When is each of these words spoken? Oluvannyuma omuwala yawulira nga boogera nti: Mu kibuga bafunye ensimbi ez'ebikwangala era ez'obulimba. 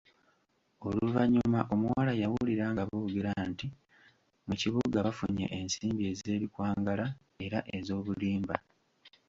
Oluvannyuma 0.87 1.59
omuwala 1.73 2.11
yawulira 2.21 2.65
nga 2.71 2.83
boogera 2.89 3.31
nti: 3.49 3.67
Mu 4.47 4.53
kibuga 4.61 4.97
bafunye 5.05 5.45
ensimbi 5.59 6.03
ez'ebikwangala 6.11 7.05
era 7.45 7.59
ez'obulimba. 7.77 8.55